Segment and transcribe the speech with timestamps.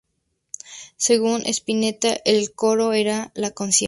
[0.97, 3.79] Según Spinetta el coro era la conciencia.